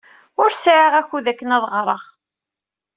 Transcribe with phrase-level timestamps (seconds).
[0.41, 2.03] Ur sɛiɣ akud akken ad ɣreɣ.